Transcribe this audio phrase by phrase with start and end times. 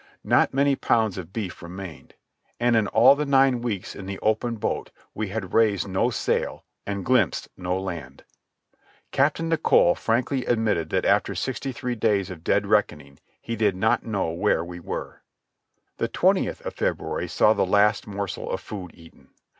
[0.23, 2.15] Not many pounds of beef remained.
[2.59, 6.65] And in all the nine weeks in the open boat we had raised no sail
[6.87, 8.23] and glimpsed no land.
[9.11, 14.03] Captain Nicholl frankly admitted that after sixty three days of dead reckoning he did not
[14.03, 15.21] know where we were.
[15.97, 19.29] The twentieth of February saw the last morsel of food eaten.